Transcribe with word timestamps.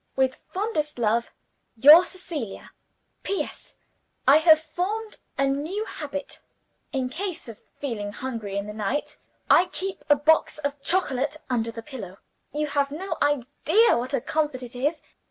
With 0.15 0.41
fondest 0.51 0.97
love, 0.97 1.29
"Your 1.77 2.03
CECILIA." 2.03 2.71
"P.S. 3.21 3.75
I 4.27 4.37
have 4.37 4.59
formed 4.59 5.19
a 5.37 5.45
new 5.45 5.85
habit. 5.85 6.39
In 6.91 7.07
case 7.07 7.47
of 7.47 7.59
feeling 7.79 8.11
hungry 8.11 8.57
in 8.57 8.65
the 8.65 8.73
night, 8.73 9.19
I 9.47 9.67
keep 9.67 10.03
a 10.09 10.15
box 10.15 10.57
of 10.57 10.81
chocolate 10.81 11.37
under 11.51 11.69
the 11.69 11.83
pillow. 11.83 12.17
You 12.51 12.65
have 12.65 12.89
no 12.89 13.15
idea 13.21 13.95
what 13.95 14.15
a 14.15 14.21
comfort 14.21 14.63
it 14.63 14.73
is. 14.75 15.03